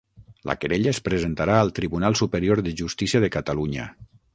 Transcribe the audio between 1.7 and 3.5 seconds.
Tribunal Superior de Justícia de